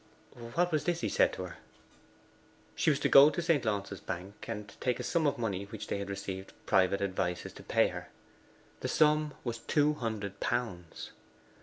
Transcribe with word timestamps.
What 0.31 0.71
was 0.71 0.85
this 0.85 1.01
he 1.01 1.09
said 1.09 1.31
to 1.33 1.43
her? 1.43 1.57
She 2.73 2.89
was 2.89 2.99
to 3.01 3.07
go 3.07 3.29
to 3.29 3.35
the 3.35 3.41
St. 3.45 3.63
Launce's 3.63 3.99
Bank 3.99 4.45
and 4.47 4.73
take 4.79 4.99
a 4.99 5.03
sum 5.03 5.27
of 5.27 5.37
money 5.37 5.65
which 5.65 5.85
they 5.85 5.99
had 5.99 6.09
received 6.09 6.53
private 6.65 7.01
advices 7.01 7.53
to 7.53 7.61
pay 7.61 7.89
her. 7.89 8.09
The 8.79 8.87
sum 8.87 9.35
was 9.43 9.59
two 9.59 9.93
hundred 9.93 10.39
pounds. 10.39 11.11